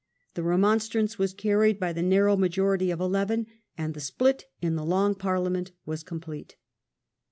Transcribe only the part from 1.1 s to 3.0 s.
was carried by the narrow majority of